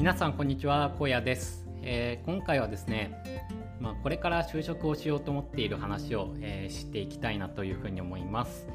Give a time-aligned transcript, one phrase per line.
[0.00, 3.22] 皆さんこんにちは荒野です、えー、今回はですね、
[3.80, 8.66] まあ、これから就職をしようと思っている話を、えー、していきたいなというふうに思います、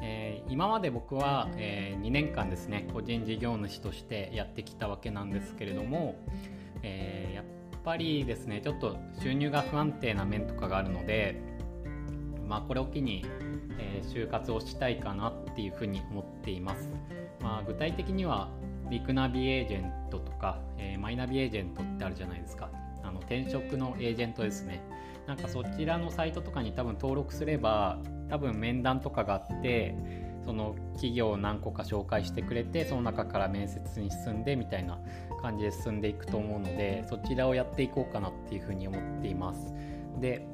[0.00, 6.16] えー、今まで僕は、え2年間ですね個人事業主としてやってきたわけなんですけれども、
[6.82, 7.44] えやっ
[7.84, 11.40] ぱりですねちょっと収入が不安定な面とかがあるので
[12.48, 13.24] まあこれを機に、
[13.78, 16.90] え就活をしたいかなっていうふうに思っています、
[17.40, 18.50] まあ、具体的には
[18.90, 22.70] リクナビエージェントとか、えー、マイナビエージェントってあるじゃないですか。
[23.02, 24.80] あの転職のエージェントですね。
[25.26, 27.98] なんかそちらのサイトとかに多分登録すれば
[28.28, 29.94] 多分面談とかがあって
[30.44, 34.98] その企業を何個か紹介してくれてその中から面接に進んでみたいな
[35.40, 39.72] 感じで進んでいくと思うのでそちらをやっていこうかなっていうふうに思っています。
[40.20, 40.46] で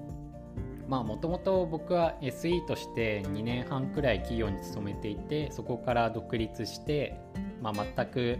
[0.87, 7.19] まあもともと僕は SE として2年半くらい企業に勤めていてそこから独立して
[7.63, 8.39] まあ、全く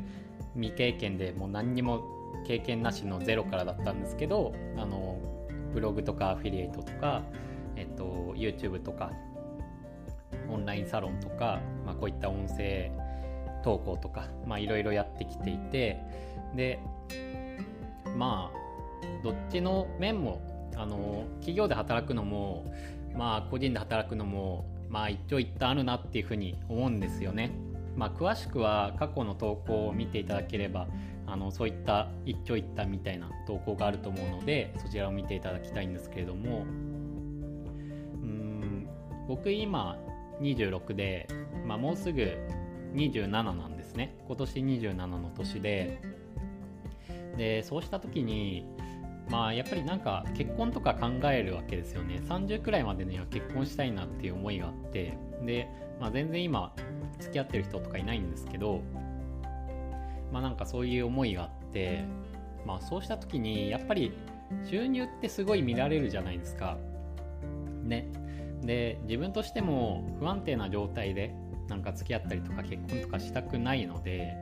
[0.59, 2.03] 未経験でもう何にも
[2.47, 5.19] 経験なしのゼロからだったんですけどあの
[5.73, 7.23] ブログとかアフィリエイトとか、
[7.77, 9.13] えっと、YouTube とか
[10.49, 12.91] オンラインサロンとか、まあ、こういった音声
[13.63, 16.01] 投稿とかいろいろやってきていて
[16.55, 16.79] で
[18.17, 20.41] まあどっちの面も
[20.77, 22.65] あの企業で働くのも
[23.15, 27.51] まあ個人で働くのもまあ一長一短あるなっていうふうに思うんですよね。
[27.99, 30.87] まあ、詳しくは過去の投稿を見ていただければ
[31.27, 36.61] あのそういった一長一短みたいな投稿があると思うのでそちらを見ていただきたいんですけれども。
[36.61, 38.89] うん
[39.27, 39.99] 僕今
[40.41, 41.29] 26で、
[41.67, 42.39] まあ、もうすぐ
[42.95, 44.17] 27なんですね。
[44.27, 46.01] 今年27の年で。
[47.37, 48.65] でそうした時に
[49.31, 52.21] まあやっぱりなんか結婚とか考えるわけですよね。
[52.25, 55.19] 30くらいまでには結婚したいなっていう思いがあって。
[55.45, 55.69] で、
[56.01, 56.73] まあ、全然今
[57.19, 58.83] 付き合ってる人とかいないんですけど
[60.33, 62.05] まあなんかそういう思いがあって
[62.67, 64.13] まあそうした時にやっぱり
[64.69, 66.79] 収入ってすごい見られるじゃないですか。
[67.85, 68.09] ね。
[68.63, 71.35] で自分としても不安定な状態で
[71.69, 74.35] なんか付き合ったりとか結婚とかしたくないので、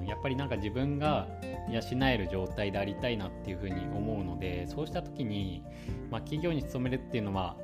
[0.00, 1.26] うん、やっぱりなんか自分が
[1.68, 5.64] 養える状態でありたいなっていうふうに思うのでそうした時に、
[6.10, 7.56] まあ、企業に勤めるっていうのは、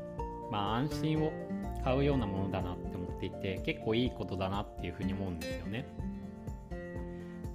[0.50, 1.32] まあ、安心を
[1.84, 5.86] 買うようなものだなって思っていて結構いいことだなっていうふうに思うんですよね。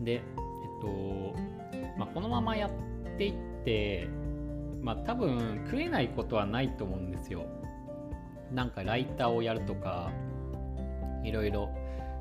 [0.01, 0.21] で、えっ
[0.81, 1.35] と
[1.97, 2.71] まあ、このままやっ
[3.17, 3.33] ていっ
[3.63, 4.07] て、
[4.81, 7.45] まあ、多分食えないことはないと思うんですよ。
[8.53, 10.11] なんかライターをやるとか
[11.23, 11.69] いろいろ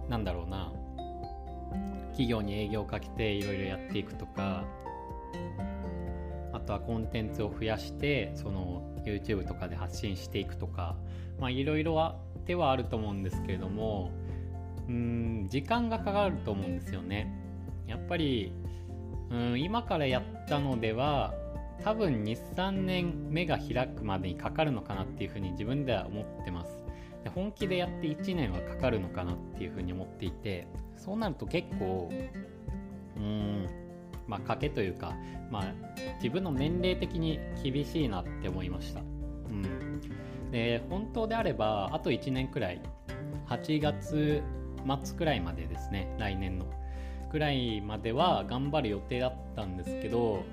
[0.09, 0.73] なんだろうな
[2.11, 4.65] 企業に営業をかけていろいろやっていくとか
[6.53, 10.97] あとはコンテンツを増やしてその YouTube とかで発信していくとか
[11.41, 14.11] いろいろあってはあると思うんですけれども
[14.89, 17.33] うん時間がかかると思うんですよね。
[17.87, 18.53] やっぱり
[19.31, 21.34] うん今からやったのでは
[21.83, 26.84] 多分23年目が開くまでにかかるのかなっていうふうに自分では思ってます。
[27.25, 32.11] で本気でやって1年はかかるのかなっていうふうに思っていてそうなると結構
[33.17, 33.85] うん
[34.26, 35.14] まあ賭けというか、
[35.50, 35.64] まあ、
[36.16, 39.03] 自分の年齢的に厳しいなって思いました、う
[39.53, 40.00] ん、
[40.50, 42.81] で本当であればあと1年くらい
[43.48, 44.42] 8月
[45.04, 46.66] 末くらいまでですね来年の
[47.31, 50.44] くらいまでは頑張る予定だったんですけど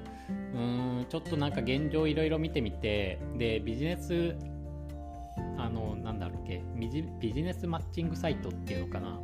[0.53, 4.35] うーんちょっとなんか現状いろいろ見てみてでビジネス
[5.57, 7.03] あのなんだろうっけビジ
[7.43, 9.19] ネスマッチングサイトっていうのかな。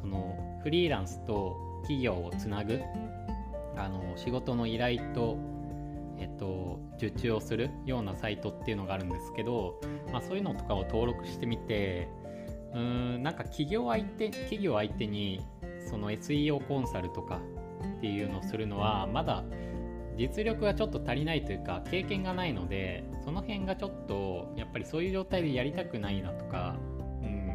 [0.00, 2.80] そのフリーランスと企業をつなぐ
[3.84, 5.38] あの仕事の依頼と
[6.20, 9.80] えっと、受注をするようなサイトっていうのがあるんですけど、
[10.12, 12.08] まあ、そういうのとかを登録してみて
[12.74, 15.40] うーんなんか企業相手企業相手に
[15.88, 17.40] その SEO コンサルとか
[17.98, 19.42] っていうのをするのはまだ
[20.16, 26.76] 実力がちょっと足りないというか経験がないのでその辺がちょっとやっぱりそういう状態でやりたくないなとか、
[27.22, 27.46] うん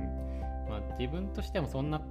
[0.67, 2.01] まあ、自分としてもそんな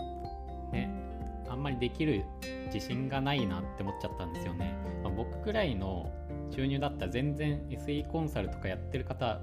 [1.65, 2.25] まりできる
[2.73, 6.13] 自信がないなって思っちゃったんですよね、まあ、僕くらいの
[6.55, 9.41] 収入だったら全然 SE コンサルとかやってる方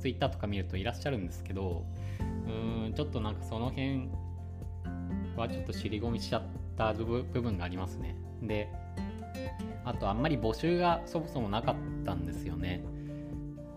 [0.00, 1.84] Twitter とか見るといらっしゃるんですけど
[2.46, 4.08] うーんちょっとなんかその辺
[5.36, 6.42] はちょっと尻込みしちゃっ
[6.76, 8.16] た部分がありますね。
[8.42, 8.68] で
[9.84, 12.84] あとあんまり募集がそもそもなかったんですよね。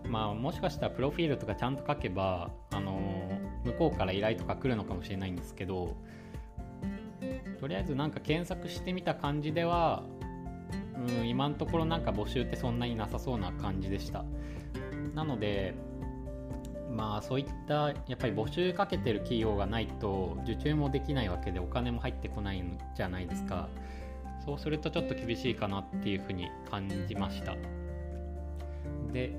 [0.08, 5.96] まあもしかしたらプロフィールとかちゃんと書けばあの、向こうから依頼とか来るのかもしれないんですけど
[7.60, 10.02] とりあえずなんか検索してみた感じでは
[11.20, 14.24] うん今のところなんか募集ってそんなになさそうな感じでした。
[15.14, 15.74] なので
[16.90, 23.68] まあそういったやっぱり募集かけてる企業がないと受注もできないわけでお金も入ってこないんじゃないですか。
[24.44, 27.56] そうするとちょっと厳しいかなっていうふうに感じました。
[29.12, 29.32] で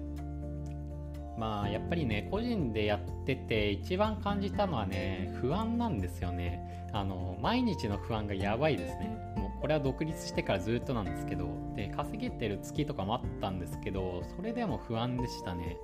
[1.37, 6.87] まあやっぱりね個人でやってて一番感じたのはね不安なんですよね。
[6.93, 9.33] あの毎日の不安がやばいですね。
[9.35, 15.77] もうこれは独立してからずっとなんですけどで稼げてる月とかもあったんですけどそれでも不安でしたね。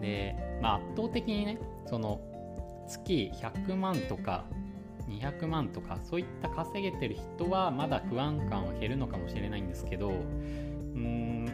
[0.00, 2.20] でまあ圧倒的にねその
[2.88, 4.46] 月100万とか
[5.08, 11.46] 200万とかそういった稼げてる人はまだ不安感は減るのかもしれないんですけどうーん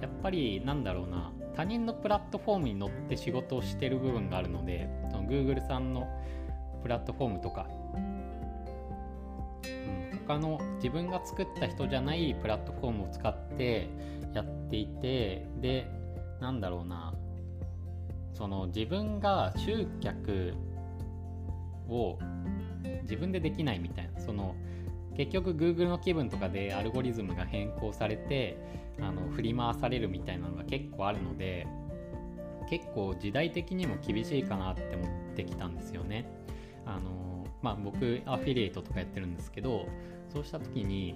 [0.00, 1.32] やっぱりなんだろうな。
[1.56, 6.08] 他人のプラットフォームに乗って仕事をしてる部分があるのでその Google さんの
[6.82, 7.98] プラットフォームとか、う
[9.68, 13.88] ん、他の自分が作った人じゃないプラットフォームを使って
[14.34, 15.86] やっていてで
[16.40, 17.14] なんだろうな
[18.32, 20.54] その自分が集客
[21.88, 22.18] を
[23.02, 24.54] 自分でできないみたいなその
[25.16, 28.56] 結局 Google の気分とかでアルゴリズムが変更されて
[29.00, 31.66] あの振り回されるみたいなのが結構あるので
[32.68, 36.26] 結構時代的にも厳しいかなって思ってきたんですよね。
[36.86, 39.86] あのまあ、僕アフィリエイトとかやってるんですけど
[40.32, 41.14] そうした時に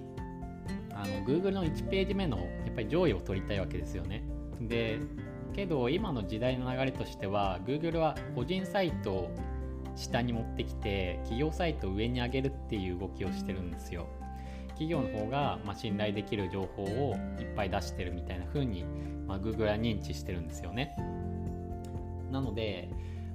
[0.93, 4.23] あの Google の1ページ目のやっぱり上位を取りたいわけですよね。
[4.61, 4.99] で
[5.53, 9.29] けど今の時代の流れとしては Google は個人サイト
[9.97, 14.07] 下に持ってきて企業サイトを上に上げるっていう動きをしてるんですよ。
[14.69, 18.85] 企業の方が、まあ、信頼できる情報をいっぱい出してるみたいな風に、
[19.25, 20.95] まあ、Google は認知してるんですよね。
[22.31, 22.89] なので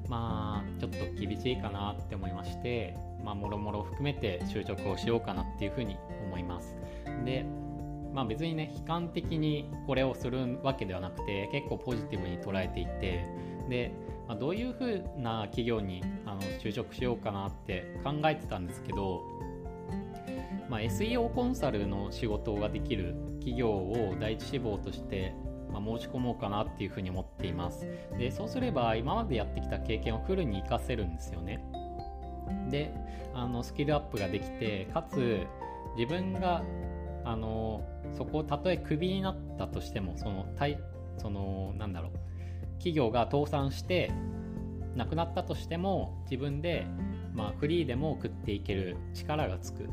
[0.08, 6.76] まあちょっと厳しいかなって思いましてまあもろもろ含めて就職をしようかなっていうふうに思います。
[7.24, 7.44] で
[8.12, 13.24] まあ別にね悲観的にこれをするわけではなくて結構ポジティブに捉えていて
[13.72, 13.90] で
[14.28, 19.22] まあ、どういうふうな企業にあの就職しようかなって考えてたんですけど、
[20.68, 25.34] まあ、SEO コンサルの仕事ができる企業を第一志望として
[25.72, 27.86] まあ、申し込もうかなっていうふうに思っています。
[28.18, 31.64] でそうすれば今までやってきた経験をフルに活かせるんですよね。
[32.70, 32.92] で
[33.32, 35.46] あのスキルアップができてかつ
[35.96, 36.62] 自分が
[37.24, 37.82] あの
[38.12, 40.78] そこをたとえクビになったとしてもそのたい
[41.16, 42.31] そのなんだろう
[42.82, 44.10] 企業が倒産して
[44.96, 46.84] なくなったとしても自分で、
[47.32, 49.88] まあ、フリーでも食っていける力がつく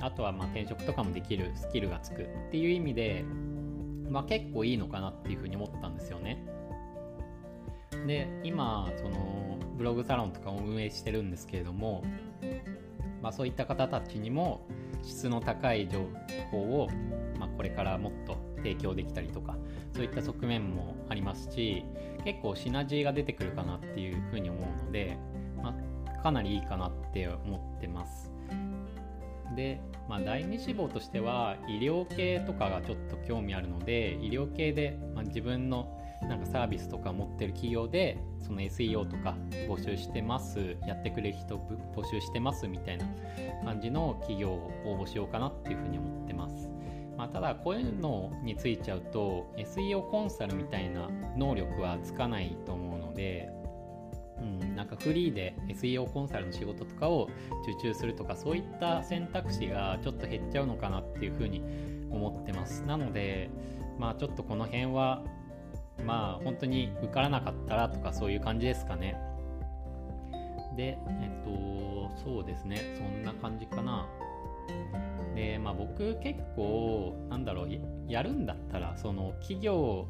[0.00, 3.24] あとはまあ転職とかもできるスキルがつくっていう意味で、
[4.08, 6.46] まあ、結構いいのかなっていうふうに思ったんですよね。
[8.06, 12.04] で今そのブログサロンとかを運営してるんですけれども、
[13.20, 14.64] まあ、そういった方たちにも
[15.02, 16.06] 質の高い情
[16.52, 16.88] 報を、
[17.40, 19.56] まあ、これからもっと提供できたりとか
[19.94, 21.84] そういった側面もありますし
[22.24, 25.16] 結構シナジーが出てくるかなっていうふうに思うので、
[25.62, 25.74] ま
[26.06, 28.30] あ、かなりいいかなって思ってます。
[29.56, 35.88] で、まあ、第2志望としては医療系とかがちょっと興味あるので医療系で、まあ、自分の
[36.22, 39.36] なんかサービスとか持ってる企業でその SEO とか
[39.68, 43.06] 募集してますやってくれる人募集してますみたいな
[43.64, 46.77] 感じの企業を応募しようかなっていうふうに思ってます。
[47.18, 53.50] まあ、ただこういうのについちゃうと SEO コンサルみたいな能力はつかないと思うので、
[54.38, 57.28] うん、なんかフリーで SEO コンサルの仕事とかを
[57.64, 61.60] 受注するとかそういった選択肢がちょっと減っちゃうのかなっていうふうに
[62.08, 62.82] 思ってます。
[62.82, 63.50] なので
[63.98, 65.24] まあちょっとこの辺は
[66.06, 69.16] まあ本当に受からなかったらとかそういう感じですかね。
[70.76, 72.96] でえっとそうですね。
[72.96, 74.06] そんな感じかな。
[75.34, 77.68] で、まあ、僕結構なんだろう
[78.08, 80.06] やるんだったらその企業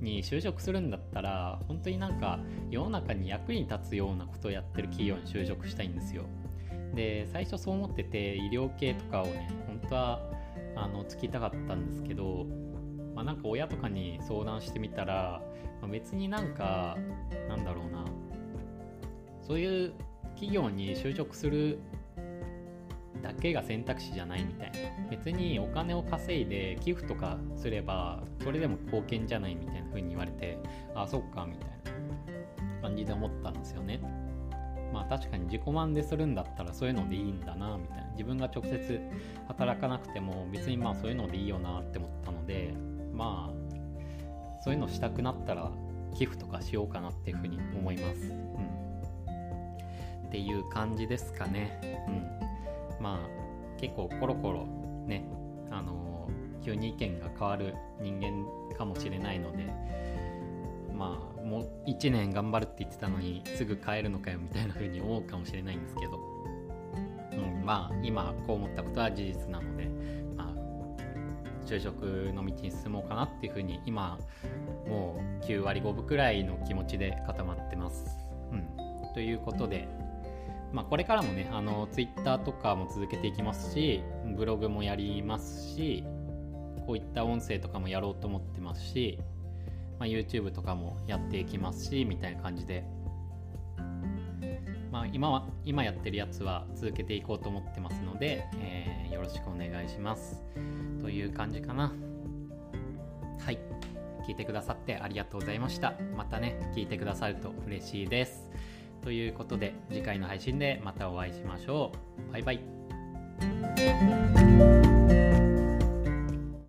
[0.00, 2.40] に就職するんだったら本当になんか
[2.70, 6.24] 世の中に役に立つようなことをやってる企業に就職したいんですよ。
[6.94, 10.20] で最初そう思ってて医療系とかをね本当は
[10.76, 12.46] あのつきたかったんですけど、
[13.14, 15.42] まあ、なんか親とかに相談してみたら、
[15.80, 16.96] まあ、別になんか
[17.48, 18.04] なんだろうな
[19.46, 19.92] そういう
[20.34, 21.78] 企業に就職する
[23.20, 25.10] だけが選択肢じゃないみたいな。
[25.10, 30.58] 別にお金を稼いで寄付とかすればそれでも貢献じゃないみたいな風に言われて
[30.94, 34.00] あそっかみたいな感じで思ったんですよね。
[34.92, 38.10] まあ確かに自己満でするんだったらそういうのでいいんだなみたいな。
[38.12, 39.00] 自分が直接
[39.48, 42.74] 働かなくても別にまあそういうのでいいよなって思ったので
[43.12, 43.60] まあ
[44.62, 45.70] そういうのしたくなったら
[46.14, 48.30] 寄付とかしようかなっていうふうに思います。
[48.30, 51.80] うん、っていう感じですかね。
[52.08, 52.10] う
[52.46, 52.49] ん。
[53.00, 54.66] まあ結構コロコロ
[55.06, 55.24] ね
[55.70, 56.28] あの
[56.62, 59.64] 急に意見が変わる人間かもしれないので
[60.94, 66.20] まあもう1年頑張るって言ってたのにすぐ変えるのかよみたいな風に思うかもしれないんですけど、
[67.32, 69.88] うん、まあ今こう思ったことは事実なので、
[70.36, 72.02] まあ、就職
[72.34, 74.18] の道に進もうかなっていうふうに今
[74.86, 78.18] もう9割5分くらいの気持ちで固まってます。
[78.52, 79.88] うん、ということで、
[80.72, 84.02] まあ、これからもねあの Twitter とかも続けていきますし
[84.36, 86.04] ブログもやりますし
[86.86, 89.18] こういった音声とかもやろうと思ってますし、
[89.98, 92.84] まあ、YouTube とかもやっていきますしみたいな感じで。
[94.90, 100.42] まあ、今は今やってるやつは続けていこうと思ってますので、えー、よろしくお願いします。
[101.00, 101.92] という感じかな。
[103.38, 103.58] はい。
[104.26, 105.94] 聞いてくださってありがとうございました。
[106.16, 108.50] またね聞いてくださると嬉しいです。
[109.02, 111.92] ということで次回の配信でまたお会いしましょ
[112.28, 112.32] う。
[112.32, 112.60] バイバイ。